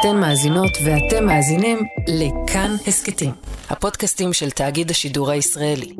[0.00, 3.30] אתן מאזינות ואתם מאזינים לכאן הסכתים,
[3.70, 5.92] הפודקאסטים של תאגיד השידור הישראלי.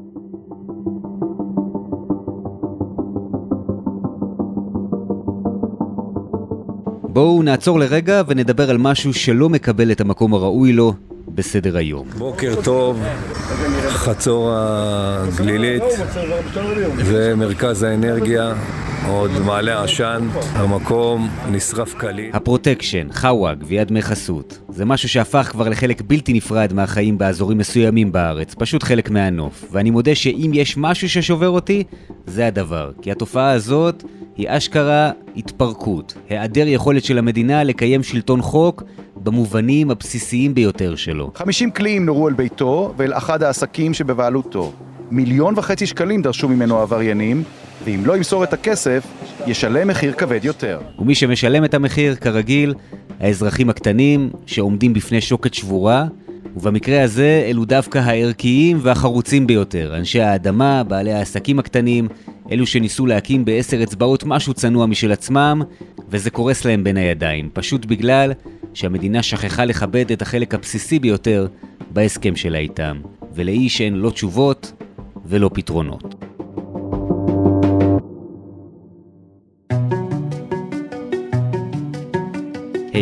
[7.02, 10.92] בואו נעצור לרגע ונדבר על משהו שלא מקבל את המקום הראוי לו
[11.28, 12.08] בסדר היום.
[12.18, 13.02] בוקר טוב,
[13.88, 15.82] חצור הגלילית
[16.96, 18.54] ומרכז האנרגיה,
[19.06, 22.30] עוד מעלה עשן, המקום נשרף כליל.
[22.32, 28.12] הפרוטקשן, חאווה, גביית דמי חסות, זה משהו שהפך כבר לחלק בלתי נפרד מהחיים באזורים מסוימים
[28.12, 29.64] בארץ, פשוט חלק מהנוף.
[29.72, 31.84] ואני מודה שאם יש משהו ששובר אותי,
[32.26, 32.90] זה הדבר.
[33.02, 34.04] כי התופעה הזאת
[34.36, 38.82] היא אשכרה התפרקות, היעדר יכולת של המדינה לקיים שלטון חוק
[39.16, 41.30] במובנים הבסיסיים ביותר שלו.
[41.34, 44.72] 50 קליעים נורו על ביתו ואל אחד העסקים שבבעלותו.
[45.10, 47.42] מיליון וחצי שקלים דרשו ממנו עבריינים,
[47.84, 49.06] ואם לא ימסור את הכסף,
[49.46, 50.80] ישלם מחיר כבד יותר.
[50.98, 52.74] ומי שמשלם את המחיר, כרגיל,
[53.20, 56.06] האזרחים הקטנים שעומדים בפני שוקת שבורה,
[56.56, 62.08] ובמקרה הזה אלו דווקא הערכיים והחרוצים ביותר, אנשי האדמה, בעלי העסקים הקטנים,
[62.52, 65.62] אלו שניסו להקים בעשר אצבעות משהו צנוע משל עצמם,
[66.08, 68.32] וזה קורס להם בין הידיים, פשוט בגלל
[68.74, 71.46] שהמדינה שכחה לכבד את החלק הבסיסי ביותר
[71.90, 73.00] בהסכם שלה איתם,
[73.34, 74.72] ולאיש אין לא תשובות
[75.26, 76.27] ולא פתרונות.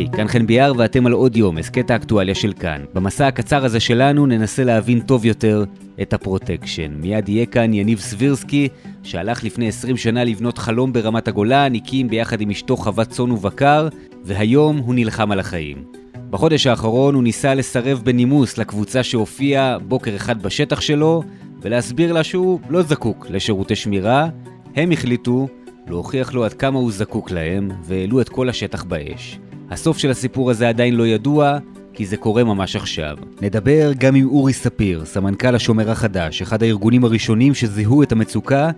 [0.07, 2.85] היי, כאן חן ביאר ואתם על עוד יום, הסכת האקטואליה של כאן.
[2.95, 5.65] במסע הקצר הזה שלנו ננסה להבין טוב יותר
[6.03, 6.91] את הפרוטקשן.
[7.01, 8.69] מיד יהיה כאן יניב סבירסקי,
[9.03, 13.89] שהלך לפני 20 שנה לבנות חלום ברמת הגולן, הקים ביחד עם אשתו חוות צאן ובקר,
[14.25, 15.85] והיום הוא נלחם על החיים.
[16.31, 21.23] בחודש האחרון הוא ניסה לסרב בנימוס לקבוצה שהופיעה בוקר אחד בשטח שלו,
[21.63, 24.29] ולהסביר לה שהוא לא זקוק לשירותי שמירה.
[24.77, 25.49] הם החליטו
[25.89, 29.39] להוכיח לו עד כמה הוא זקוק להם, והעלו את כל השטח באש.
[29.71, 31.59] הסוף של הסיפור הזה עדיין לא ידוע,
[31.93, 33.17] כי זה קורה ממש עכשיו.
[33.43, 38.71] נדבר גם עם אורי ספיר, סמנכ"ל השומר החדש, אחד הארגונים הראשונים שזיהו את המצוקה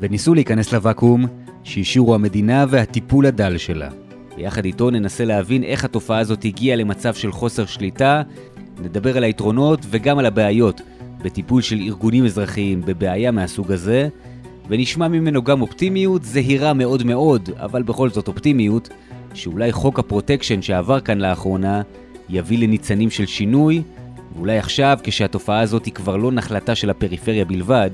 [0.00, 1.26] וניסו להיכנס לוואקום
[1.64, 3.88] שהשאירו המדינה והטיפול הדל שלה.
[4.36, 8.22] ביחד איתו ננסה להבין איך התופעה הזאת הגיעה למצב של חוסר שליטה,
[8.82, 10.80] נדבר על היתרונות וגם על הבעיות
[11.22, 14.08] בטיפול של ארגונים אזרחיים בבעיה מהסוג הזה,
[14.68, 18.88] ונשמע ממנו גם אופטימיות זהירה מאוד מאוד, אבל בכל זאת אופטימיות,
[19.36, 21.82] שאולי חוק הפרוטקשן שעבר כאן לאחרונה
[22.28, 23.82] יביא לניצנים של שינוי,
[24.36, 27.90] ואולי עכשיו, כשהתופעה הזאת היא כבר לא נחלתה של הפריפריה בלבד,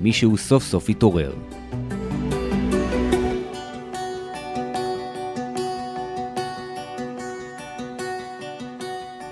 [0.00, 1.32] מישהו סוף סוף יתעורר.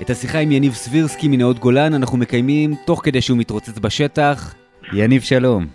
[0.03, 4.55] את השיחה עם יניב סבירסקי מנאות גולן אנחנו מקיימים תוך כדי שהוא מתרוצץ בשטח.
[4.93, 5.67] יניב, שלום.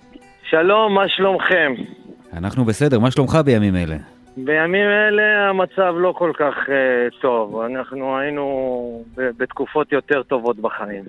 [0.50, 1.74] שלום, מה שלומכם?
[2.34, 4.15] אנחנו בסדר, מה שלומך בימים אלה?
[4.38, 11.04] בימים אלה המצב לא כל כך uh, טוב, אנחנו היינו בתקופות יותר טובות בחיים.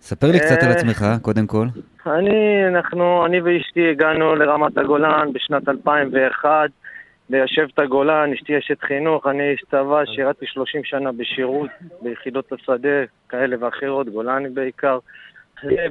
[0.00, 1.66] ספר לי קצת על אה, עצמך, קודם כל.
[2.06, 6.70] אני, אנחנו, אני ואשתי הגענו לרמת הגולן בשנת 2001,
[7.30, 11.70] ליישב את הגולן, אשתי אשת חינוך, אני איש צבא, שירתי 30 שנה בשירות,
[12.02, 14.98] ביחידות השדה, כאלה ואחרות, גולני בעיקר.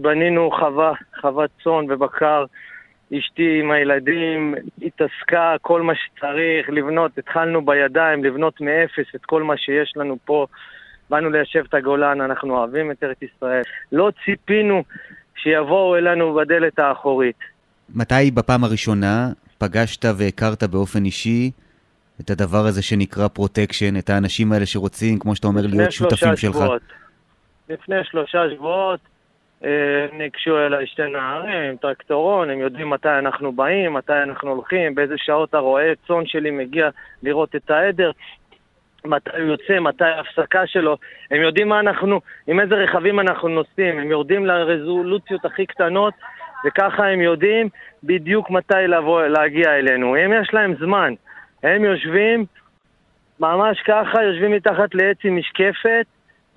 [0.01, 2.45] בנינו חווה, חוות צאן ובקר.
[3.19, 9.57] אשתי עם הילדים התעסקה כל מה שצריך לבנות, התחלנו בידיים לבנות מאפס את כל מה
[9.57, 10.45] שיש לנו פה.
[11.09, 13.61] באנו ליישב את הגולן, אנחנו אוהבים את ארץ ישראל.
[13.91, 14.83] לא ציפינו
[15.35, 17.39] שיבואו אלינו בדלת האחורית.
[17.95, 21.51] מתי בפעם הראשונה פגשת והכרת באופן אישי
[22.21, 26.57] את הדבר הזה שנקרא פרוטקשן, את האנשים האלה שרוצים, כמו שאתה אומר, להיות שותפים שלך?
[27.69, 28.99] לפני שלושה שבועות
[30.13, 35.15] ניגשו אליי שתי נערים עם טרקטורון, הם יודעים מתי אנחנו באים, מתי אנחנו הולכים, באיזה
[35.17, 36.89] שעות הרועה צאן שלי מגיע
[37.23, 38.11] לראות את העדר,
[39.05, 40.97] מתי הוא יוצא, מתי ההפסקה שלו,
[41.31, 46.13] הם יודעים מה אנחנו, עם איזה רכבים אנחנו נוסעים, הם יורדים לרזולוציות הכי קטנות,
[46.65, 47.69] וככה הם יודעים
[48.03, 50.15] בדיוק מתי לבוא, להגיע אלינו.
[50.15, 51.13] אם יש להם זמן,
[51.63, 52.45] הם יושבים,
[53.39, 56.05] ממש ככה, יושבים מתחת לעץ עם משקפת,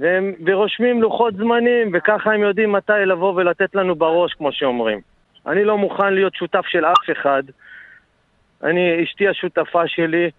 [0.00, 5.00] והם, ורושמים לוחות זמנים, וככה הם יודעים מתי לבוא ולתת לנו בראש, כמו שאומרים.
[5.46, 7.42] אני לא מוכן להיות שותף של אף אחד.
[8.62, 10.30] אני, אשתי השותפה שלי,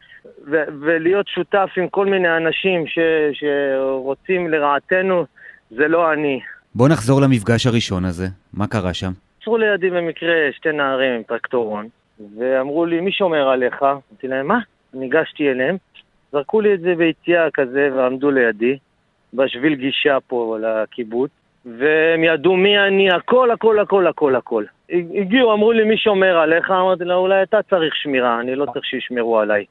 [0.52, 3.00] ו- ולהיות שותף עם כל מיני אנשים ש-
[3.34, 5.26] שרוצים לרעתנו,
[5.72, 6.40] זה לא אני.
[6.76, 8.28] בוא נחזור למפגש הראשון הזה.
[8.54, 9.12] מה קרה שם?
[9.42, 11.88] עצרו לידי במקרה שתי נערים עם טרקטורון,
[12.38, 13.84] ואמרו לי, מי שומר עליך?
[13.84, 14.60] אמרתי להם, מה?
[14.94, 15.78] ניגשתי אליהם,
[16.32, 18.78] זרקו לי את זה ביציאה כזה ועמדו לידי.
[19.34, 21.32] בשביל גישה פה לקיבוץ,
[21.66, 24.64] והם ידעו מי אני, הכל, הכל, הכל, הכל, הכל.
[24.90, 26.72] הגיעו, אמרו לי, מי שומר עליך?
[26.72, 29.66] אמרתי לה, אולי אתה צריך שמירה, אני לא צריך שישמרו עליי.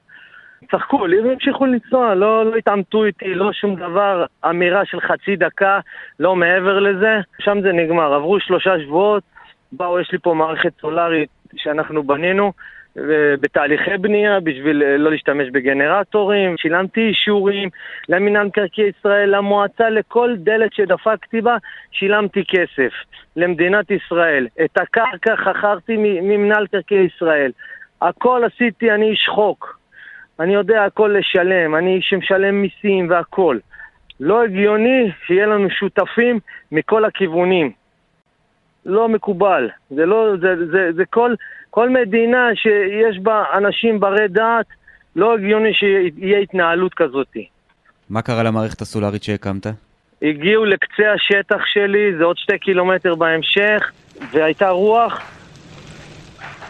[0.71, 5.81] צחקו לי והמשיכו לנסוע, לא, לא התעמתו איתי, לא שום דבר, אמירה של חצי דקה,
[6.21, 8.15] לא מעבר לזה, שם זה נגמר.
[8.15, 9.23] עברו שלושה שבועות,
[9.73, 12.53] באו, יש לי פה מערכת סולארית שאנחנו בנינו,
[13.41, 17.69] בתהליכי בנייה בשביל אה, לא להשתמש בגנרטורים, שילמתי אישורים
[18.09, 21.57] למינהל מקרקעי ישראל, למועצה, לכל דלת שדפקתי בה,
[21.93, 22.93] שילמתי כסף
[23.37, 24.47] למדינת ישראל.
[24.65, 27.53] את הקרקע חכרתי ממינהל מקרקעי ישראל.
[28.03, 29.79] הכל עשיתי, אני איש חוק.
[30.41, 33.59] אני יודע הכל לשלם, אני איש שמשלם מיסים והכל.
[34.21, 36.39] לא הגיוני שיהיה לנו שותפים
[36.73, 37.73] מכל הכיוונים.
[38.87, 39.69] לא מקובל.
[39.91, 41.35] זה לא, זה, זה, זה כל,
[41.71, 44.67] כל מדינה שיש בה אנשים ברי דעת,
[45.17, 47.37] לא הגיוני שיהיה התנהלות כזאת.
[48.11, 49.67] מה קרה למערכת הסולארית שהקמת?
[50.23, 53.93] הגיעו לקצה השטח שלי, זה עוד שתי קילומטר בהמשך,
[54.33, 55.21] והייתה רוח.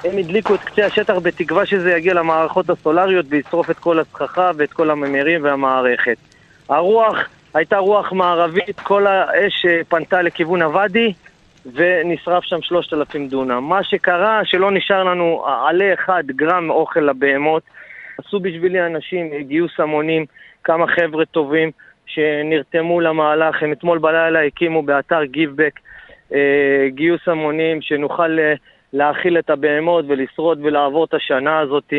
[0.04, 4.72] הם הדליקו את קצה השטח בתקווה שזה יגיע למערכות הסולריות וישרוף את כל הסככה ואת
[4.72, 6.16] כל הממירים והמערכת.
[6.68, 7.18] הרוח
[7.54, 11.12] הייתה רוח מערבית, כל האש פנתה לכיוון הוואדי,
[11.72, 13.64] ונשרף שם שלושת אלפים דונם.
[13.68, 17.62] מה שקרה, שלא נשאר לנו עלה אחד גרם אוכל לבהמות.
[18.18, 20.24] עשו בשבילי אנשים גיוס המונים,
[20.64, 21.70] כמה חבר'ה טובים
[22.06, 23.62] שנרתמו למהלך.
[23.62, 25.80] הם אתמול בלילה הקימו באתר גיבבק
[26.34, 28.54] אה, גיוס המונים שנוכל אה,
[28.92, 31.92] להאכיל את הבהמות ולשרוד ולעבור את השנה הזאת.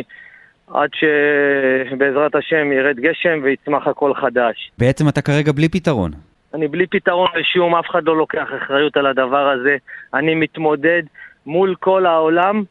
[0.73, 4.71] עד שבעזרת השם ירד גשם ויצמח הכל חדש.
[4.77, 6.11] בעצם אתה כרגע בלי פתרון.
[6.55, 9.77] אני בלי פתרון לשום, אף אחד לא לוקח אחריות על הדבר הזה.
[10.13, 11.03] אני מתמודד
[11.45, 12.63] מול כל העולם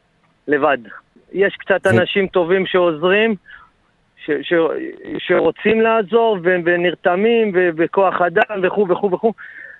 [0.47, 0.77] לבד.
[1.33, 3.35] יש קצת אנשים טובים שעוזרים,
[4.25, 4.53] ש, ש,
[5.17, 9.33] שרוצים לעזור ונרתמים וכוח אדם וכו' וכו' וכו',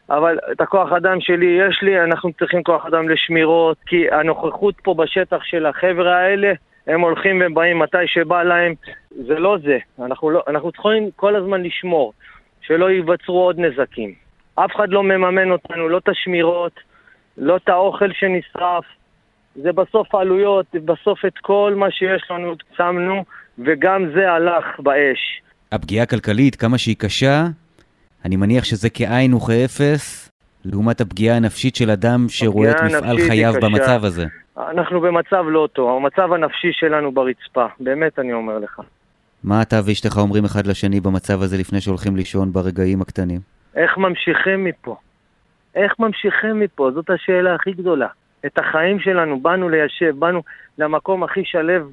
[0.09, 4.93] אבל את הכוח אדם שלי יש לי, אנחנו צריכים כוח אדם לשמירות, כי הנוכחות פה
[4.93, 6.53] בשטח של החבר'ה האלה,
[6.87, 8.73] הם הולכים ובאים מתי שבא להם,
[9.11, 9.77] זה לא זה.
[10.05, 12.13] אנחנו, לא, אנחנו צריכים כל הזמן לשמור.
[12.67, 14.13] שלא ייווצרו עוד נזקים.
[14.55, 16.79] אף אחד לא מממן אותנו, לא את השמירות,
[17.37, 18.83] לא את האוכל שנשרף.
[19.55, 23.23] זה בסוף עלויות, בסוף את כל מה שיש לנו שמנו,
[23.59, 25.41] וגם זה הלך באש.
[25.71, 27.43] הפגיעה הכלכלית, כמה שהיא קשה,
[28.25, 30.31] אני מניח שזה כאין וכאפס,
[30.65, 34.25] לעומת הפגיעה הנפשית של אדם שרואה את מפעל חייו במצב הזה.
[34.57, 38.81] אנחנו במצב לא טוב, המצב הנפשי שלנו ברצפה, באמת אני אומר לך.
[39.45, 43.39] מה אתה ואשתך אומרים אחד לשני במצב הזה לפני שהולכים לישון ברגעים הקטנים?
[43.75, 44.95] איך ממשיכים מפה?
[45.75, 46.91] איך ממשיכים מפה?
[46.93, 48.07] זאת השאלה הכי גדולה.
[48.45, 50.41] את החיים שלנו, באנו ליישב, באנו
[50.77, 51.89] למקום הכי שלב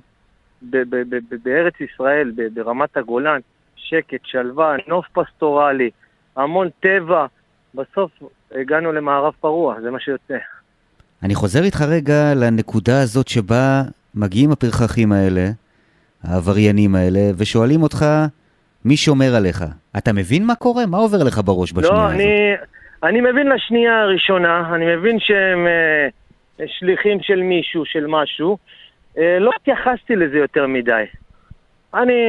[1.43, 3.41] בארץ ישראל, ברמת הגולן,
[3.77, 5.91] שקט, שלווה, נוף פסטורלי,
[6.37, 7.27] המון טבע.
[7.75, 8.11] בסוף
[8.55, 10.37] הגענו למערב פרוע, זה מה שיוצא.
[11.23, 13.83] אני חוזר איתך רגע לנקודה הזאת שבה
[14.15, 15.47] מגיעים הפרחחים האלה,
[16.25, 18.05] העבריינים האלה, ושואלים אותך,
[18.85, 19.65] מי שומר עליך?
[19.99, 20.87] אתה מבין מה קורה?
[20.87, 22.19] מה עובר לך בראש בשנייה לא, הזאת?
[22.19, 22.55] לא, אני,
[23.03, 28.59] אני מבין לשנייה הראשונה, אני מבין שהם אה, שליחים של מישהו, של משהו.
[29.19, 31.05] אה, לא התייחסתי לזה יותר מדי.
[31.95, 32.23] אני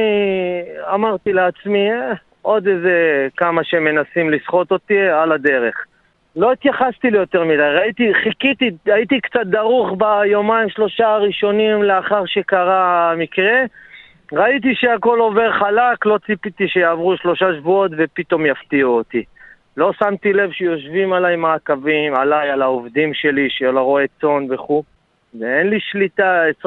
[0.94, 2.12] אמרתי לעצמי, אה,
[2.42, 5.74] עוד איזה כמה שמנסים לסחוט אותי על הדרך.
[6.36, 13.62] לא התייחסתי ליותר מדי, ראיתי, חיכיתי, הייתי קצת דרוך ביומיים שלושה הראשונים לאחר שקרה המקרה.
[14.32, 19.24] ראיתי שהכל עובר חלק, לא ציפיתי שיעברו שלושה שבועות ופתאום יפתיעו אותי.
[19.76, 24.82] לא שמתי לב שיושבים עליי מעקבים, עליי, על העובדים שלי, של הרועה צאן וכו'.
[25.40, 26.66] ואין לי שליטה 24-7,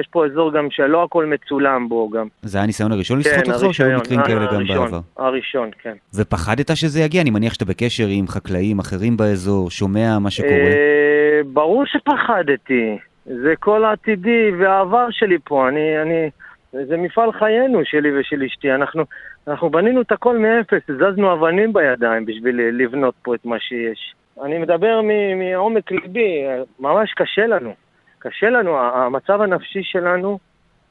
[0.00, 2.26] יש פה אזור גם שלא הכל מצולם בו גם.
[2.42, 5.00] זה היה הניסיון הראשון כן, לסחוט אותך או שהיו מקרים כאלה גם בעבר?
[5.16, 5.94] הראשון, כן.
[6.14, 7.22] ופחדת שזה יגיע?
[7.22, 10.52] אני מניח שאתה בקשר עם חקלאים אחרים באזור, שומע מה שקורה.
[10.52, 12.98] אה, ברור שפחדתי.
[13.24, 15.68] זה כל העתידי והעבר שלי פה.
[15.68, 16.30] אני, אני,
[16.72, 18.72] זה מפעל חיינו שלי ושל אשתי.
[18.72, 19.04] אנחנו,
[19.48, 24.14] אנחנו בנינו את הכל מאפס, זזנו אבנים בידיים בשביל לבנות פה את מה שיש.
[24.44, 25.00] אני מדבר
[25.36, 26.44] מעומק ליבי,
[26.80, 27.74] ממש קשה לנו.
[28.18, 30.38] קשה לנו, המצב הנפשי שלנו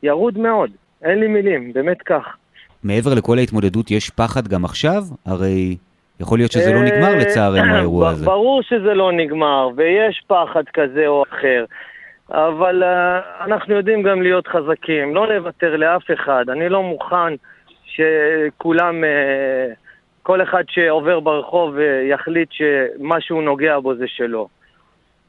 [0.03, 0.71] ירוד מאוד.
[1.01, 2.37] אין לי מילים, באמת כך.
[2.83, 5.01] מעבר לכל ההתמודדות, יש פחד גם עכשיו?
[5.25, 5.77] הרי
[6.19, 8.25] יכול להיות שזה לא נגמר אה, לצערנו האירוע הזה.
[8.25, 11.65] ברור שזה לא נגמר, ויש פחד כזה או אחר.
[12.31, 16.45] אבל uh, אנחנו יודעים גם להיות חזקים, לא לוותר לאף אחד.
[16.49, 17.33] אני לא מוכן
[17.85, 19.03] שכולם...
[19.03, 19.86] Uh,
[20.27, 24.47] כל אחד שעובר ברחוב אה, יחליט שמה שהוא נוגע בו זה שלו.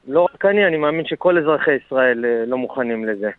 [0.09, 3.31] לא רק אני, אני מאמין שכל אזרחי ישראל אה, לא מוכנים לזה.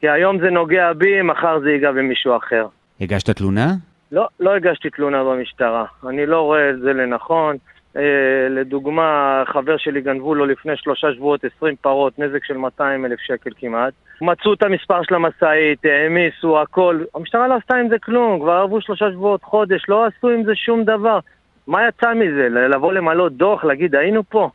[0.00, 2.66] כי היום זה נוגע בי, מחר זה ייגע במישהו אחר.
[3.00, 3.72] הגשת תלונה?
[4.12, 5.84] לא, לא הגשתי תלונה במשטרה.
[6.08, 7.56] אני לא רואה את זה לנכון.
[7.96, 13.20] אה, לדוגמה, חבר שלי גנבו לו לפני שלושה שבועות 20 פרות, נזק של 200 אלף
[13.20, 13.92] שקל כמעט.
[14.20, 17.04] מצאו את המספר של המשאית, העמיסו, הכל.
[17.14, 20.54] המשטרה לא עשתה עם זה כלום, כבר עברו שלושה שבועות, חודש, לא עשו עם זה
[20.54, 21.18] שום דבר.
[21.66, 22.48] מה יצא מזה?
[22.48, 24.50] לבוא למלא דוח, להגיד היינו פה?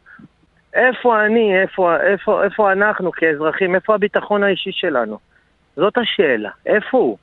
[0.73, 5.17] איפה אני, איפה, איפה, איפה אנחנו כאזרחים, איפה הביטחון האישי שלנו?
[5.75, 7.17] זאת השאלה, איפה הוא?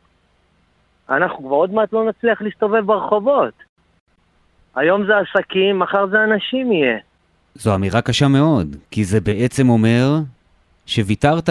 [1.11, 3.70] אנחנו כבר עוד מעט לא נצליח להסתובב ברחובות.
[4.77, 6.99] היום זה עסקים, מחר זה אנשים יהיה.
[7.55, 10.07] זו אמירה קשה מאוד, כי זה בעצם אומר
[10.87, 11.49] שוויתרת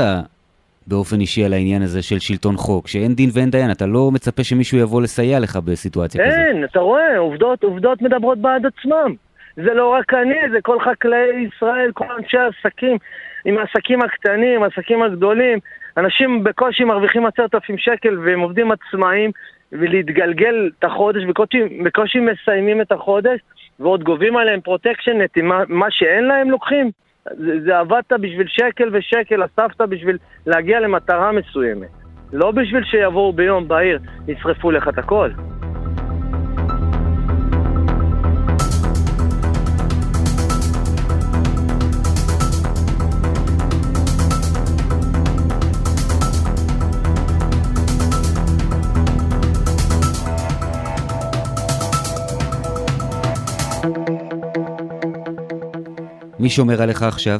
[0.87, 4.43] באופן אישי על העניין הזה של שלטון חוק, שאין דין ואין דיין, אתה לא מצפה
[4.43, 6.39] שמישהו יבוא לסייע לך בסיטואציה כזאת.
[6.39, 9.13] אין, אתה רואה, עובדות, עובדות מדברות בעד עצמם.
[9.55, 12.97] זה לא רק אני, זה כל חקלאי ישראל, כל אנשי העסקים,
[13.45, 15.59] עם העסקים הקטנים, העסקים הגדולים.
[15.97, 19.31] אנשים בקושי מרוויחים עשרת אלפים שקל והם עובדים עצמאים
[19.71, 23.39] ולהתגלגל את החודש, בקושי, בקושי מסיימים את החודש
[23.79, 26.91] ועוד גובים עליהם פרוטקשן נטי, מה, מה שאין להם לוקחים.
[27.25, 31.89] זה, זה עבדת בשביל שקל ושקל, אספת בשביל להגיע למטרה מסוימת.
[32.33, 35.29] לא בשביל שיבואו ביום בהיר, ישרפו לך את הכל.
[56.39, 57.39] מי שומר עליך עכשיו?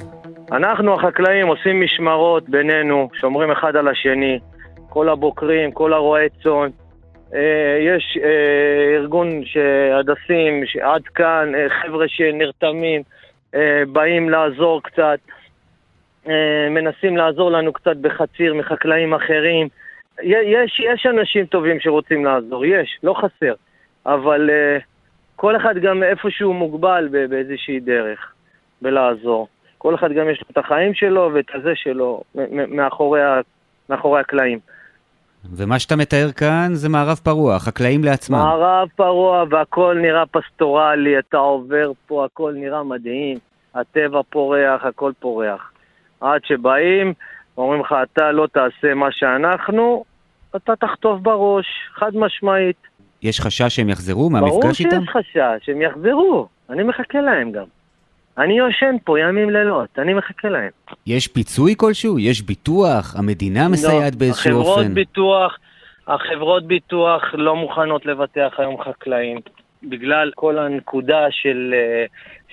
[0.51, 4.39] אנחנו החקלאים עושים משמרות בינינו, שומרים אחד על השני,
[4.89, 6.69] כל הבוקרים, כל הרועי צאן.
[7.33, 13.01] אה, יש אה, ארגון שהדסים, עד כאן, אה, חבר'ה שנרתמים,
[13.91, 15.19] באים לעזור קצת,
[16.69, 19.67] מנסים לעזור לנו קצת בחציר מחקלאים אחרים.
[20.23, 23.53] יש, יש אנשים טובים שרוצים לעזור, יש, לא חסר.
[24.05, 24.49] אבל
[25.35, 28.33] כל אחד גם איפשהו מוגבל באיזושהי דרך.
[28.81, 29.47] בלעזור.
[29.77, 32.21] כל אחד גם יש לו את החיים שלו ואת הזה שלו
[32.67, 33.21] מאחורי,
[33.89, 34.59] מאחורי הקלעים.
[35.55, 38.37] ומה שאתה מתאר כאן זה מערב פרוע, החקלאים לעצמם.
[38.37, 43.37] מערב פרוע והכל נראה פסטורלי, אתה עובר פה, הכל נראה מדהים,
[43.75, 45.71] הטבע פורח, הכל פורח.
[46.21, 47.13] עד שבאים,
[47.57, 50.03] אומרים לך, אתה לא תעשה מה שאנחנו,
[50.55, 52.75] אתה תחטוף בראש, חד משמעית.
[53.21, 54.89] יש חשש שהם יחזרו מהמפגש איתם?
[54.89, 57.65] ברור שיש חשש, שהם יחזרו, אני מחכה להם גם.
[58.39, 60.69] אני יושן פה ימים לילות, אני מחכה להם.
[61.07, 62.19] יש פיצוי כלשהו?
[62.19, 63.15] יש ביטוח?
[63.15, 64.71] המדינה לא, מסייעת לא, באיזשהו אופן?
[64.71, 65.57] החברות ביטוח,
[66.07, 69.39] החברות ביטוח לא מוכנות לבטח היום חקלאים.
[69.83, 72.05] בגלל כל הנקודה של, אה,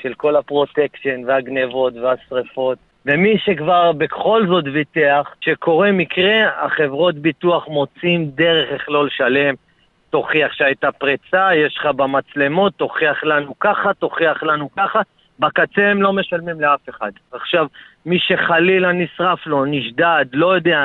[0.02, 2.78] של כל הפרוטקשן והגנבות והשרפות.
[3.06, 9.54] ומי שכבר בכל זאת ביטח, שקורה מקרה, החברות ביטוח מוצאים דרך איך לא לשלם.
[10.10, 15.00] תוכיח שהייתה פריצה, יש לך במצלמות, תוכיח לנו ככה, תוכיח לנו ככה,
[15.38, 17.10] בקצה הם לא משלמים לאף אחד.
[17.32, 17.66] עכשיו,
[18.06, 20.78] מי שחלילה נשרף לו, נשדד, לא יודע,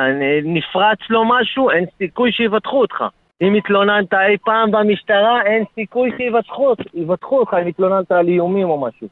[0.44, 3.04] נפרץ לו משהו, אין סיכוי שיבטחו אותך.
[3.42, 9.08] אם התלוננת אי פעם במשטרה, אין סיכוי שיבטחו אותך אם התלוננת על איומים או משהו.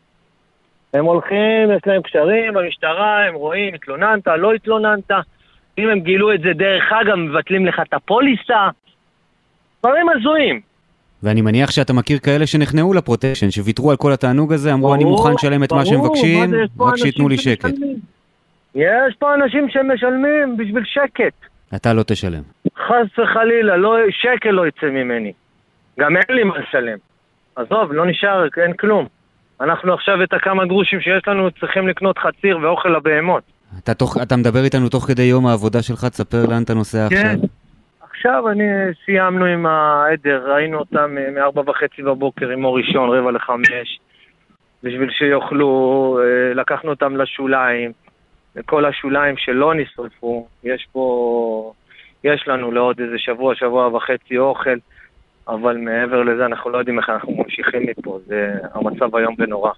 [0.93, 5.12] הם הולכים, יש להם קשרים במשטרה, הם רואים, התלוננת, לא התלוננת.
[5.77, 8.69] אם הם גילו את זה דרך אגב, מבטלים לך את הפוליסה.
[9.79, 10.68] דברים הזויים.
[11.23, 15.33] ואני מניח שאתה מכיר כאלה שנכנעו לפרוטקשן, שוויתרו על כל התענוג הזה, אמרו אני מוכן
[15.33, 17.73] לשלם את מה שהם מבקשים, רק שייתנו לי שקט.
[18.75, 21.33] יש פה אנשים שמשלמים בשביל שקט.
[21.75, 22.41] אתה לא תשלם.
[22.77, 25.33] חס וחלילה, לא, שקל לא יצא ממני.
[25.99, 26.97] גם אין לי מה לשלם.
[27.55, 29.05] עזוב, לא נשאר, אין כלום.
[29.61, 33.43] אנחנו עכשיו את הכמה גרושים שיש לנו צריכים לקנות חציר ואוכל לבהמות.
[33.83, 37.15] אתה, תוך, אתה מדבר איתנו תוך כדי יום העבודה שלך, תספר לאן אתה נוסע כן.
[37.15, 37.49] עכשיו.
[38.19, 38.63] עכשיו אני
[39.05, 43.99] סיימנו עם העדר, ראינו אותם מארבע וחצי בבוקר עם אור ראשון, רבע לחמש,
[44.83, 47.91] בשביל שיוכלו, אה, לקחנו אותם לשוליים,
[48.65, 51.73] כל השוליים שלא נשרפו, יש פה,
[52.23, 54.77] יש לנו לעוד איזה שבוע, שבוע וחצי אוכל,
[55.47, 59.71] אבל מעבר לזה אנחנו לא יודעים איך אנחנו ממשיכים מפה, זה המצב היום ונורא.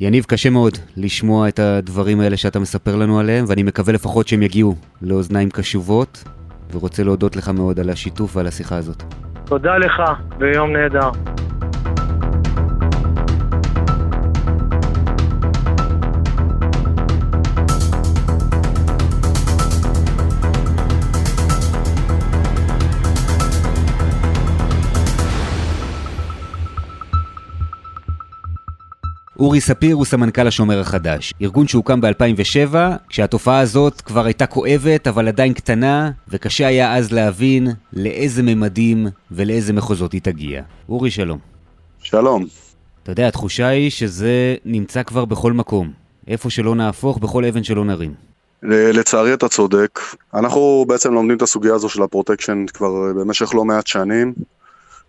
[0.00, 4.42] יניב, קשה מאוד לשמוע את הדברים האלה שאתה מספר לנו עליהם, ואני מקווה לפחות שהם
[4.42, 6.35] יגיעו לאוזניים קשובות.
[6.72, 9.02] ורוצה להודות לך מאוד על השיתוף ועל השיחה הזאת.
[9.44, 10.02] תודה לך,
[10.38, 11.10] ויום נהדר.
[29.38, 32.74] אורי ספיר הוא סמנכ"ל השומר החדש, ארגון שהוקם ב-2007,
[33.08, 39.72] כשהתופעה הזאת כבר הייתה כואבת, אבל עדיין קטנה, וקשה היה אז להבין לאיזה ממדים ולאיזה
[39.72, 40.62] מחוזות היא תגיע.
[40.88, 41.38] אורי, שלום.
[41.98, 42.46] שלום.
[43.02, 45.90] אתה יודע, התחושה היא שזה נמצא כבר בכל מקום.
[46.28, 48.14] איפה שלא נהפוך, בכל אבן שלא נרים.
[48.62, 50.00] לצערי אתה צודק.
[50.34, 54.34] אנחנו בעצם לומדים את הסוגיה הזו של הפרוטקשן כבר במשך לא מעט שנים.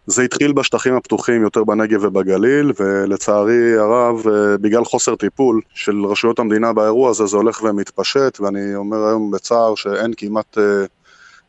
[0.08, 4.24] זה התחיל בשטחים הפתוחים יותר בנגב ובגליל, ולצערי הרב,
[4.62, 9.76] בגלל חוסר טיפול של רשויות המדינה באירוע הזה, זה הולך ומתפשט, ואני אומר היום בצער
[9.76, 10.64] שאין כמעט אה,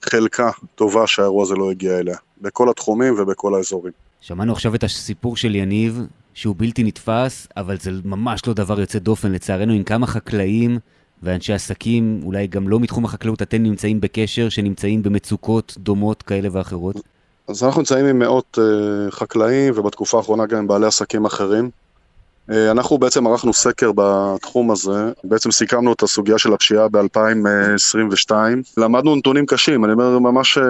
[0.03, 3.93] חלקה טובה שהאירוע הזה לא הגיע אליה, בכל התחומים ובכל האזורים.
[4.21, 6.01] שמענו עכשיו את הסיפור של יניב,
[6.35, 10.79] שהוא בלתי נתפס, אבל זה ממש לא דבר יוצא דופן, לצערנו, עם כמה חקלאים
[11.23, 16.97] ואנשי עסקים, אולי גם לא מתחום החקלאות, אתם נמצאים בקשר, שנמצאים במצוקות דומות כאלה ואחרות?
[17.49, 21.71] אז אנחנו נמצאים עם מאות אה, חקלאים, ובתקופה האחרונה גם עם בעלי עסקים אחרים.
[22.51, 28.33] אה, אנחנו בעצם ערכנו סקר בתחום הזה, בעצם סיכמנו את הסוגיה של הפשיעה ב-2022.
[28.77, 30.61] למדנו נתונים קשים, אני אומר ממש אה,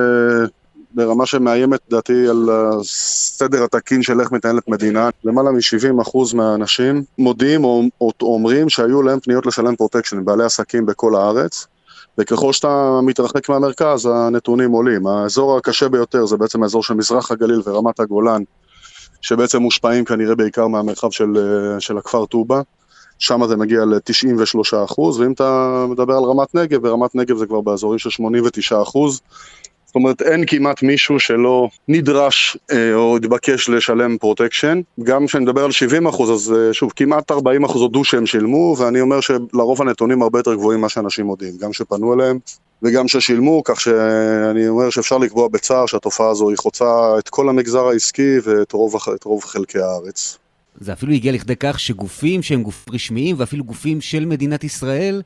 [0.91, 5.09] ברמה שמאיימת דעתי על הסדר התקין של איך מתנהלת מדינה.
[5.25, 11.15] למעלה מ-70% מהאנשים מודיעים או, או אומרים שהיו להם פניות לשלם פרוטקשן, בעלי עסקים בכל
[11.15, 11.67] הארץ.
[12.19, 15.07] וככל שאתה מתרחק מהמרכז, הנתונים עולים.
[15.07, 18.43] האזור הקשה ביותר זה בעצם האזור של מזרח הגליל ורמת הגולן,
[19.21, 21.33] שבעצם מושפעים כנראה בעיקר מהמרחב של,
[21.79, 22.61] של הכפר טובא.
[23.19, 27.99] שם זה מגיע ל-93 ואם אתה מדבר על רמת נגב, ברמת נגב זה כבר באזורים
[27.99, 28.83] של 89
[29.89, 34.81] זאת אומרת, אין כמעט מישהו שלא נדרש אה, או התבקש לשלם פרוטקשן.
[35.03, 38.77] גם כשאני מדבר על 70 אחוז, אז אה, שוב, כמעט 40 אחוז הודו שהם שילמו,
[38.79, 42.39] ואני אומר שלרוב הנתונים הרבה יותר גבוהים ממה שאנשים מודיעים, גם שפנו אליהם
[42.83, 47.87] וגם ששילמו, כך שאני אומר שאפשר לקבוע בצער שהתופעה הזו היא חוצה את כל המגזר
[47.87, 50.39] העסקי ואת רוב, רוב חלקי הארץ.
[50.81, 55.23] זה אפילו הגיע לכדי כך שגופים שהם גופים רשמיים ואפילו גופים של מדינת ישראל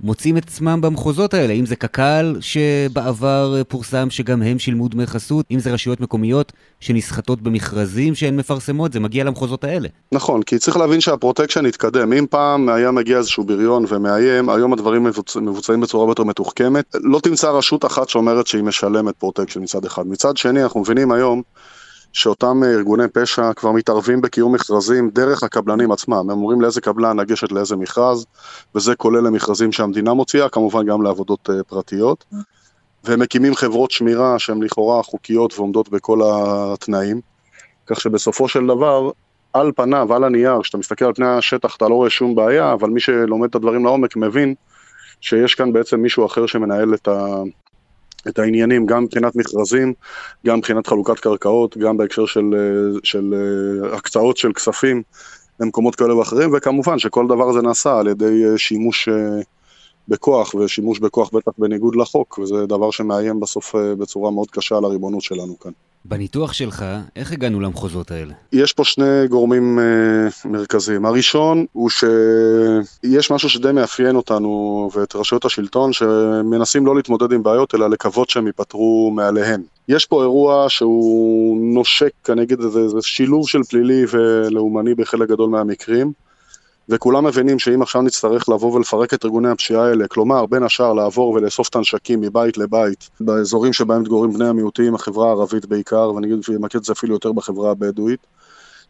[0.00, 5.46] מוצאים את עצמם במחוזות האלה, אם זה קק"ל שבעבר פורסם שגם הם שילמו דמי חסות,
[5.50, 9.88] אם זה רשויות מקומיות שנסחטות במכרזים שהן מפרסמות, זה מגיע למחוזות האלה.
[10.12, 12.12] נכון, כי צריך להבין שהפרוטקשן התקדם.
[12.12, 15.36] אם פעם היה מגיע איזשהו בריון ומאיים, היום הדברים מבוצ...
[15.36, 16.84] מבוצעים בצורה יותר מתוחכמת.
[16.94, 20.06] לא תמצא רשות אחת שאומרת שהיא משלמת פרוטקשן מצד אחד.
[20.06, 21.42] מצד שני, אנחנו מבינים היום
[22.16, 27.20] שאותם אה, ארגוני פשע כבר מתערבים בקיום מכרזים דרך הקבלנים עצמם, הם אומרים לאיזה קבלן
[27.20, 28.26] לגשת לאיזה מכרז,
[28.74, 32.24] וזה כולל למכרזים שהמדינה מוציאה, כמובן גם לעבודות אה, פרטיות,
[33.04, 37.20] והם מקימים חברות שמירה שהן לכאורה חוקיות ועומדות בכל התנאים,
[37.86, 39.10] כך שבסופו של דבר,
[39.52, 42.90] על פניו, על הנייר, כשאתה מסתכל על פני השטח אתה לא רואה שום בעיה, אבל
[42.90, 44.54] מי שלומד את הדברים לעומק מבין
[45.20, 47.42] שיש כאן בעצם מישהו אחר שמנהל את, ה,
[48.28, 49.94] את העניינים גם מבחינת מכרזים,
[50.46, 55.02] גם מבחינת חלוקת קרקעות, גם בהקשר של, אה, של אה, הקצאות של כספים
[55.60, 59.08] למקומות כאלה ואחרים, וכמובן שכל דבר הזה נעשה על ידי אה, שימוש
[60.08, 65.22] בכוח, ושימוש בכוח בטח בניגוד לחוק, וזה דבר שמאיים בסוף בצורה מאוד קשה על הריבונות
[65.22, 65.72] שלנו כאן.
[66.08, 66.84] בניתוח שלך,
[67.16, 68.34] איך הגענו למחוזות האלה?
[68.52, 71.06] יש פה שני גורמים uh, מרכזיים.
[71.06, 77.74] הראשון הוא שיש משהו שדי מאפיין אותנו ואת רשויות השלטון, שמנסים לא להתמודד עם בעיות,
[77.74, 79.62] אלא לקוות שהם ייפתרו מעליהן.
[79.88, 85.50] יש פה אירוע שהוא נושק, אני אגיד, זה, זה שילוב של פלילי ולאומני בחלק גדול
[85.50, 86.12] מהמקרים.
[86.88, 91.32] וכולם מבינים שאם עכשיו נצטרך לבוא ולפרק את ארגוני הפשיעה האלה, כלומר בין השאר לעבור
[91.32, 96.78] ולאסוף את הנשקים מבית לבית, באזורים שבהם מתגוררים בני המיעוטים, החברה הערבית בעיקר, ואני אמקד
[96.78, 98.20] את זה אפילו יותר בחברה הבדואית,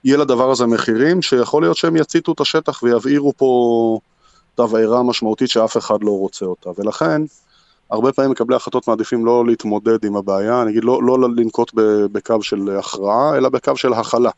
[0.05, 3.99] יהיה לדבר הזה מחירים שיכול להיות שהם יציתו את השטח ויבעירו פה
[4.55, 7.23] תבעירה משמעותית שאף אחד לא רוצה אותה, ולכן
[7.91, 11.73] הרבה פעמים מקבלי החלטות מעדיפים לא להתמודד עם הבעיה, אני אגיד לא, לא לנקוט
[12.13, 14.31] בקו של הכרעה, אלא בקו של הכלה.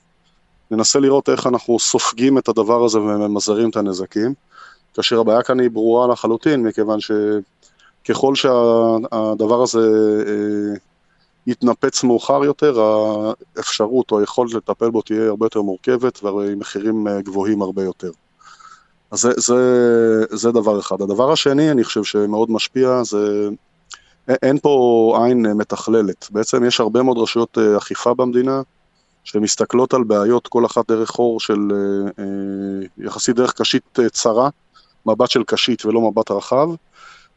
[0.71, 4.35] ננסה לראות איך אנחנו סופגים את הדבר הזה וממזערים את הנזקים,
[4.95, 9.79] כאשר הבעיה כאן היא ברורה לחלוטין, מכיוון שככל שהדבר הזה
[10.27, 10.79] אה,
[11.47, 12.81] יתנפץ מאוחר יותר,
[13.57, 18.11] האפשרות או היכולת לטפל בו תהיה הרבה יותר מורכבת ועם מחירים אה, גבוהים הרבה יותר.
[19.11, 21.03] אז זה, זה, זה דבר אחד.
[21.03, 23.49] הדבר השני, אני חושב שמאוד משפיע, זה
[24.29, 26.29] אין פה עין מתכללת.
[26.31, 28.63] בעצם יש הרבה מאוד רשויות אה, אכיפה במדינה,
[29.29, 34.49] שמסתכלות על בעיות כל אחת דרך חור של אה, אה, יחסית דרך קשית אה, צרה,
[35.07, 36.69] מבט של קשית ולא מבט רחב,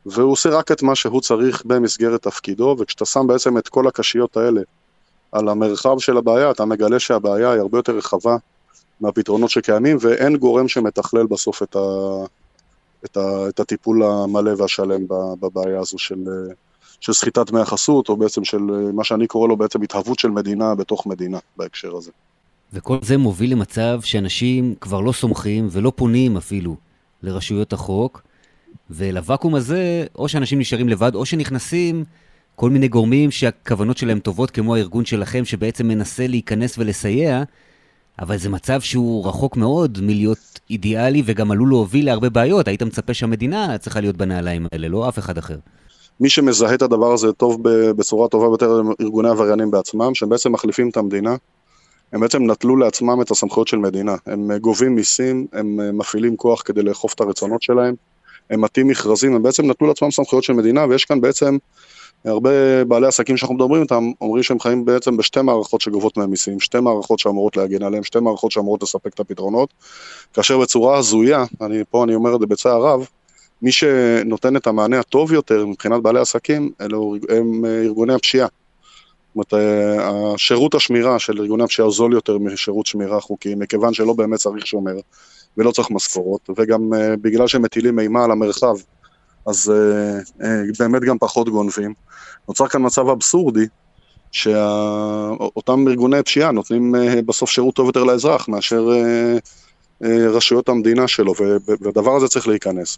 [0.06, 4.38] והוא עושה רק את מה שהוא צריך במסגרת תפקידו, וכשאתה שם בעצם את כל הקשיות
[4.38, 4.62] האלה
[5.32, 8.38] על המרחב של הבעיה, אתה מגלה שהבעיה היא הרבה יותר רחבה
[9.02, 11.80] מהפתרונות שקיימים, ואין גורם שמתכלל בסוף את, ה,
[13.06, 15.06] את, ה, את הטיפול המלא והשלם
[15.40, 16.24] בבעיה הזו של,
[17.02, 20.30] של סחיטת דמי החסות, או בעצם של אה, מה שאני קורא לו בעצם התהוות של
[20.30, 22.12] מדינה בתוך מדינה בהקשר הזה.
[22.74, 26.76] וכל זה מוביל למצב שאנשים כבר לא סומכים ולא פונים אפילו
[27.24, 28.22] לרשויות החוק,
[28.90, 32.04] ולוואקום הזה, או שאנשים נשארים לבד, או שנכנסים
[32.56, 37.44] כל מיני גורמים שהכוונות שלהם טובות, כמו הארגון שלכם, שבעצם מנסה להיכנס ולסייע,
[38.20, 42.68] אבל זה מצב שהוא רחוק מאוד מלהיות אידיאלי וגם עלול להוביל להרבה בעיות.
[42.68, 45.58] היית מצפה שהמדינה צריכה להיות בנעליים האלה, לא אף אחד אחר.
[46.22, 47.58] מי שמזהה את הדבר הזה טוב
[47.98, 51.36] בצורה טובה ביותר הם ארגוני עבריינים בעצמם, שהם בעצם מחליפים את המדינה.
[52.14, 54.16] הם בעצם נטלו לעצמם את הסמכויות של מדינה.
[54.26, 57.96] הם גובים מיסים, הם מפעילים כוח כדי לאכוף את הרצונות שלהם,
[58.50, 61.58] הם מטים מכרזים, הם בעצם נטלו לעצמם סמכויות של מדינה, ויש כאן בעצם
[62.26, 66.60] הרבה בעלי עסקים שאנחנו מדברים איתם, אומרים שהם חיים בעצם בשתי מערכות שגובות מהם מיסים,
[66.60, 69.74] שתי מערכות שאמורות להגן עליהם, שתי מערכות שאמורות לספק את הפתרונות,
[70.34, 73.08] כאשר בצורה הזויה, אני, פה אני אומר את זה בצער רב,
[73.62, 78.48] מי שנותן את המענה הטוב יותר מבחינת בעלי עסקים, אלו הם ארגוני הפשיעה.
[79.36, 79.54] זאת אומרת,
[80.34, 84.96] השירות השמירה של ארגוני הפשיעה זול יותר משירות שמירה חוקי, מכיוון שלא באמת צריך שומר
[85.58, 88.76] ולא צריך משכורות, וגם uh, בגלל שהם מטילים אימה על המרחב,
[89.48, 89.74] אז
[90.80, 91.94] באמת גם פחות גונבים.
[92.48, 93.66] נוצר כאן מצב אבסורדי,
[94.32, 96.96] שאותם ארגוני פשיעה נותנים
[97.26, 98.90] בסוף שירות טוב יותר לאזרח מאשר
[100.04, 101.34] רשויות המדינה שלו,
[101.82, 102.98] והדבר הזה צריך להיכנס.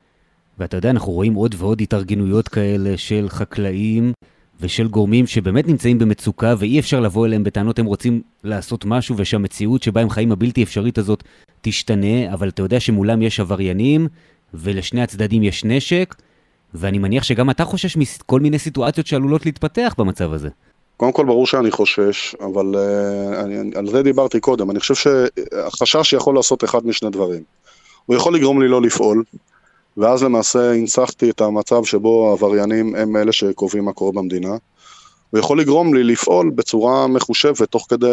[0.59, 4.13] ואתה יודע, אנחנו רואים עוד ועוד התארגנויות כאלה של חקלאים
[4.59, 9.83] ושל גורמים שבאמת נמצאים במצוקה ואי אפשר לבוא אליהם בטענות הם רוצים לעשות משהו ושהמציאות
[9.83, 11.23] שבה הם חיים הבלתי אפשרית הזאת
[11.61, 14.07] תשתנה, אבל אתה יודע שמולם יש עבריינים
[14.53, 16.15] ולשני הצדדים יש נשק,
[16.73, 20.49] ואני מניח שגם אתה חושש מכל מיני סיטואציות שעלולות להתפתח במצב הזה.
[20.97, 24.71] קודם כל ברור שאני חושש, אבל uh, אני, על זה דיברתי קודם.
[24.71, 27.43] אני חושב שהחשש יכול לעשות אחד משני דברים.
[28.05, 29.23] הוא יכול לגרום לי לא לפעול,
[29.97, 34.58] ואז למעשה הנצחתי את המצב שבו העבריינים הם אלה שקובעים מה קורה במדינה.
[35.34, 38.08] הוא יכול לגרום לי לפעול בצורה מחושבת, תוך כדי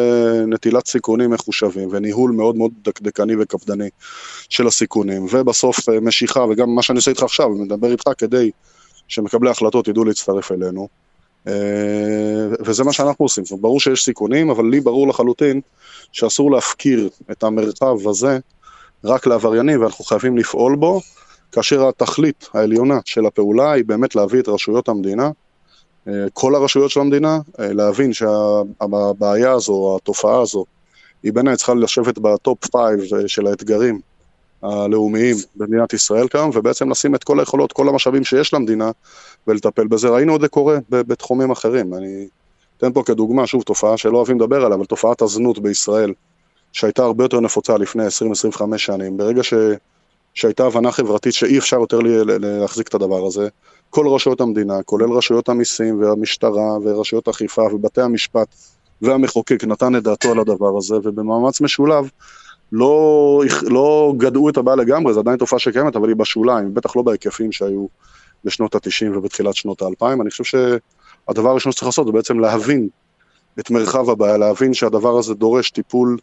[0.47, 3.89] נטילת סיכונים מחושבים, וניהול מאוד מאוד דקדקני וקפדני
[4.49, 8.51] של הסיכונים, ובסוף אה, משיכה, וגם מה שאני עושה איתך עכשיו, מדבר איתך כדי
[9.09, 10.89] שמקבלי החלטות ידעו להצטרף אלינו.
[11.49, 11.53] אה,
[12.61, 13.45] וזה מה שאנחנו עושים.
[13.45, 15.61] זאת אומרת, ברור שיש סיכונים, אבל לי ברור לחלוטין
[16.13, 18.39] שאסור להפקיר את המרחב הזה
[19.05, 21.01] רק לעבריינים, ואנחנו חייבים לפעול בו.
[21.53, 25.31] כאשר התכלית העליונה של הפעולה היא באמת להביא את רשויות המדינה,
[26.09, 30.65] אה, כל הרשויות של המדינה, אה, להבין שהבעיה הזו, התופעה הזו,
[31.23, 34.01] היא בעיניי צריכה לשבת ב top five אה, של האתגרים
[34.63, 38.91] הלאומיים במדינת ישראל כיום, ובעצם לשים את כל היכולות, כל המשאבים שיש למדינה,
[39.47, 40.09] ולטפל בזה.
[40.09, 41.95] ראינו את זה קורה בתחומים אחרים.
[41.95, 42.29] אני
[42.77, 46.13] אתן פה כדוגמה, שוב, תופעה שלא אוהבים לדבר עליה, אבל תופעת הזנות בישראל,
[46.73, 49.17] שהייתה הרבה יותר נפוצה לפני 20-25 שנים.
[49.17, 49.55] ברגע ש...
[50.35, 51.99] שהייתה הבנה חברתית שאי אפשר יותר
[52.41, 53.49] להחזיק את הדבר הזה.
[53.91, 58.55] כל רשויות המדינה, כולל רשויות המיסים והמשטרה ורשויות האכיפה ובתי המשפט
[59.03, 62.11] והמחוקק נתן את דעתו על הדבר הזה, ובמאמץ משולב
[62.73, 67.03] לא, לא גדעו את הבעיה לגמרי, זו עדיין תופעה שקיימת, אבל היא בשוליים, בטח לא
[67.03, 67.87] בהיקפים שהיו
[68.45, 70.23] בשנות ה-90 ובתחילת שנות ה-2000.
[70.23, 72.89] אני חושב שהדבר הראשון שצריך לעשות זה בעצם להבין
[73.61, 76.17] את מרחב הבעיה, להבין שהדבר הזה דורש טיפול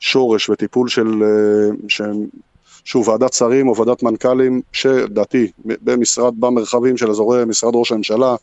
[0.00, 1.76] שורש וטיפול של, אה,
[2.84, 8.36] שוב, ועדת שרים או ועדת מנכ"לים, שלדעתי, במשרד, במרחבים של אזורי משרד ראש הממשלה,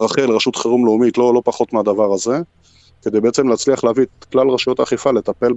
[0.00, 2.40] רח"ל, רשות חירום לאומית, לא, לא פחות מהדבר הזה,
[3.02, 5.52] כדי בעצם להצליח להביא את כלל רשויות האכיפה לטפל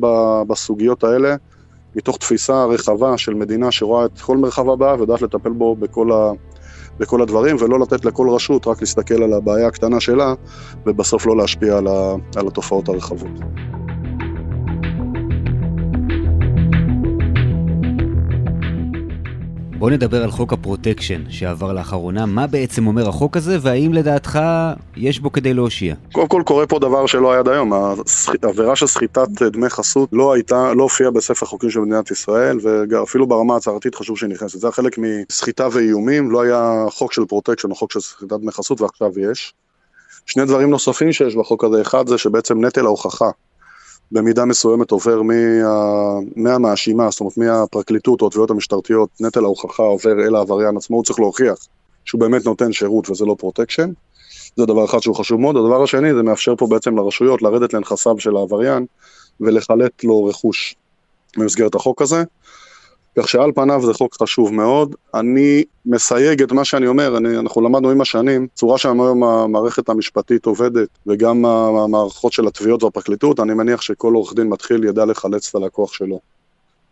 [0.47, 1.35] בסוגיות האלה,
[1.95, 6.31] מתוך תפיסה רחבה של מדינה שרואה את כל מרחב הבא ויודעת לטפל בו בכל, ה,
[6.99, 10.33] בכל הדברים, ולא לתת לכל רשות רק להסתכל על הבעיה הקטנה שלה,
[10.85, 13.31] ובסוף לא להשפיע על, ה, על התופעות הרחבות.
[19.85, 22.25] בוא נדבר על חוק הפרוטקשן שעבר לאחרונה.
[22.25, 24.39] מה בעצם אומר החוק הזה, והאם לדעתך
[24.95, 25.95] יש בו כדי להושיע?
[26.11, 27.73] קודם כל קורה פה דבר שלא היה עד היום.
[28.43, 33.27] העבירה של סחיטת דמי חסות לא הייתה, לא הופיעה בספר החוקים של מדינת ישראל, ואפילו
[33.27, 34.59] ברמה הצהרתית חשוב שהיא נכנסת.
[34.59, 38.51] זה היה חלק מסחיטה ואיומים, לא היה חוק של פרוטקשן או חוק של סחיטת דמי
[38.51, 39.53] חסות, ועכשיו יש.
[40.25, 43.29] שני דברים נוספים שיש בחוק הזה, אחד זה שבעצם נטל ההוכחה
[44.11, 45.21] במידה מסוימת עובר
[46.35, 51.19] מהמאשימה, זאת אומרת מהפרקליטות או התביעות המשטרתיות, נטל ההוכחה עובר אל העבריין עצמו, הוא צריך
[51.19, 51.57] להוכיח
[52.05, 53.91] שהוא באמת נותן שירות וזה לא פרוטקשן.
[54.55, 55.57] זה דבר אחד שהוא חשוב מאוד.
[55.57, 58.85] הדבר השני, זה מאפשר פה בעצם לרשויות לרדת לנכסיו של העבריין
[59.39, 60.75] ולחלט לו רכוש
[61.37, 62.23] במסגרת החוק הזה.
[63.17, 64.95] כך שעל פניו זה חוק חשוב מאוד.
[65.13, 70.45] אני מסייג את מה שאני אומר, אני, אנחנו למדנו עם השנים, צורה שהיום המערכת המשפטית
[70.45, 75.55] עובדת, וגם המערכות של התביעות והפרקליטות, אני מניח שכל עורך דין מתחיל ידע לחלץ את
[75.55, 76.19] הלקוח שלו.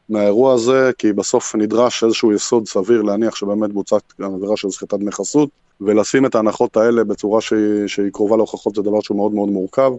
[0.09, 5.11] מהאירוע הזה, כי בסוף נדרש איזשהו יסוד סביר להניח שבאמת בוצעה עבירה של סחיטת דמי
[5.11, 5.49] חסות,
[5.81, 9.91] ולשים את ההנחות האלה בצורה שהיא, שהיא קרובה להוכחות זה דבר שהוא מאוד מאוד מורכב.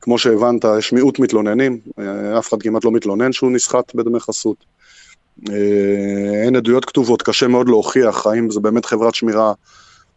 [0.00, 1.78] כמו שהבנת, יש מיעוט מתלוננים,
[2.38, 4.56] אף אחד כמעט לא מתלונן שהוא נסחט בדמי חסות.
[5.48, 9.52] אה, אין עדויות כתובות, קשה מאוד להוכיח האם זה באמת חברת שמירה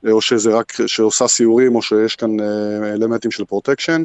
[0.06, 4.04] אה, או שזה רק שעושה סיורים או שיש כאן אה, אלמנטים של פרוטקשן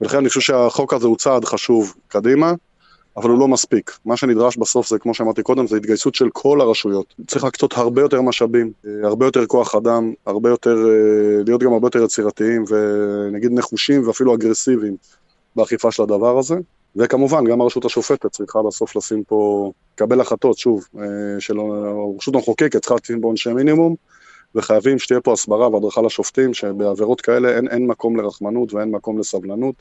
[0.00, 2.52] ולכן אני חושב שהחוק הזה הוא צעד חשוב קדימה
[3.16, 3.98] אבל הוא לא מספיק.
[4.04, 7.14] מה שנדרש בסוף זה, כמו שאמרתי קודם, זה התגייסות של כל הרשויות.
[7.26, 10.76] צריך להקצות הרבה יותר משאבים, הרבה יותר כוח אדם, הרבה יותר,
[11.46, 14.96] להיות גם הרבה יותר יצירתיים ונגיד נחושים ואפילו אגרסיביים
[15.56, 16.56] באכיפה של הדבר הזה.
[16.98, 21.04] וכמובן, גם הרשות השופטת צריכה בסוף לשים פה, לקבל החלטות, שוב, אה,
[21.38, 23.94] של הרשות המחוקקת צריכה לשים פה עונשי מינימום,
[24.54, 29.74] וחייבים שתהיה פה הסברה והדרכה לשופטים, שבעבירות כאלה אין, אין מקום לרחמנות ואין מקום לסבלנות.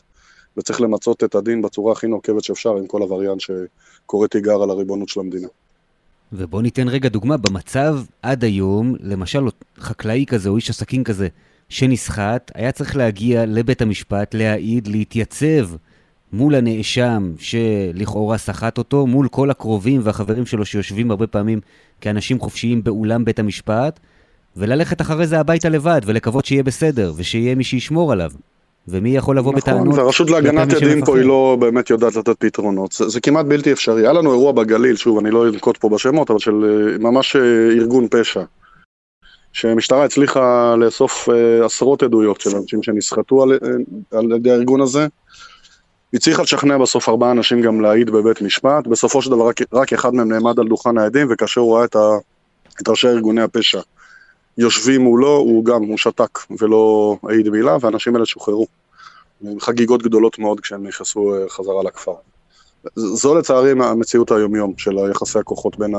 [0.58, 5.10] וצריך למצות את הדין בצורה הכי נוקבת שאפשר עם כל עבריין שקורא תיגר על הריבונות
[5.10, 5.48] של המדינה.
[6.34, 9.44] ובוא ניתן רגע דוגמה, במצב עד היום, למשל
[9.80, 11.28] חקלאי כזה או איש עסקים כזה
[11.70, 15.68] שנסחט, היה צריך להגיע לבית המשפט, להעיד, להתייצב
[16.34, 21.60] מול הנאשם שלכאורה סחט אותו, מול כל הקרובים והחברים שלו שיושבים הרבה פעמים
[22.02, 24.00] כאנשים חופשיים באולם בית המשפט,
[24.58, 28.32] וללכת אחרי זה הביתה לבד ולקוות שיהיה בסדר ושיהיה מי שישמור עליו.
[28.88, 29.88] ומי יכול לבוא נכון, בטענות?
[29.88, 33.72] נכון, והרשות להגנת עדים פה היא לא באמת יודעת לתת פתרונות, זה, זה כמעט בלתי
[33.72, 34.02] אפשרי.
[34.02, 37.42] היה לנו אירוע בגליל, שוב, אני לא אנקוט פה בשמות, אבל של אה, ממש אה,
[37.72, 38.42] ארגון פשע,
[39.54, 43.60] שמשטרה הצליחה לאסוף אה, עשרות עדויות של אנשים שנסחטו על,
[44.12, 45.08] על ידי הארגון הזה.
[46.14, 50.14] הצליחה לשכנע בסוף ארבעה אנשים גם להעיד בבית משפט, בסופו של דבר רק, רק אחד
[50.14, 52.10] מהם נעמד על דוכן העדים, וכאשר הוא ראה את, ה,
[52.82, 53.82] את ראשי ארגוני הפשע
[54.58, 58.68] יושבים מולו, הוא גם, הוא שתק ולא העיד מילה, והאנשים האלה שוחררו.
[59.60, 62.14] חגיגות גדולות מאוד כשהם נכנסו אה, חזרה לכפר.
[62.96, 65.94] זו לצערי המציאות היומיום של יחסי הכוחות בין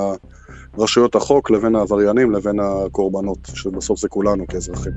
[0.78, 4.92] רשויות החוק לבין העבריינים לבין הקורבנות, שבסוף זה כולנו כאזרחים.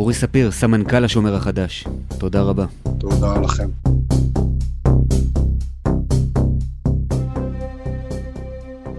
[0.00, 1.84] אורי ספיר, סמנכ"ל השומר החדש,
[2.18, 2.64] תודה רבה.
[2.98, 3.68] תודה לכם.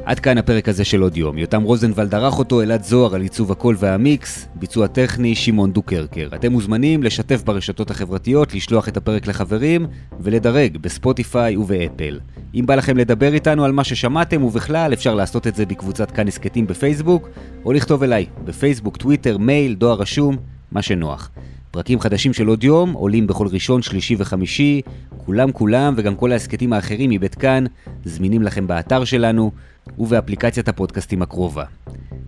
[0.05, 1.37] עד כאן הפרק הזה של עוד יום.
[1.37, 6.29] יותם רוזנבלד ערך אותו, אלעד זוהר על עיצוב הקול והמיקס, ביצוע טכני, שמעון דוקרקר.
[6.35, 9.87] אתם מוזמנים לשתף ברשתות החברתיות, לשלוח את הפרק לחברים
[10.19, 12.19] ולדרג בספוטיפיי ובאפל.
[12.55, 16.27] אם בא לכם לדבר איתנו על מה ששמעתם ובכלל, אפשר לעשות את זה בקבוצת כאן
[16.27, 17.29] הסכתים בפייסבוק,
[17.65, 20.37] או לכתוב אליי בפייסבוק, טוויטר, מייל, דואר רשום,
[20.71, 21.29] מה שנוח.
[21.71, 24.81] פרקים חדשים של עוד יום עולים בכל ראשון, שלישי וחמישי.
[25.25, 27.63] כולם כולם וגם כל ההסכתים האחרים מבית כאן
[28.05, 29.51] זמינים לכם באתר שלנו
[29.97, 31.63] ובאפליקציית הפודקאסטים הקרובה.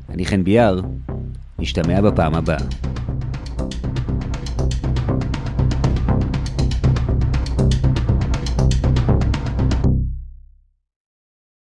[0.09, 0.81] אני חן ביאר,
[1.59, 2.57] נשתמע בפעם הבאה.